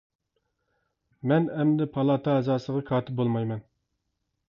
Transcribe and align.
مەن 1.33 1.45
ئەمدى 1.59 1.89
پالاتا 1.99 2.41
ئەزاسىغا 2.41 2.85
كاتىپ 2.91 3.25
بولمايمەن. 3.25 3.67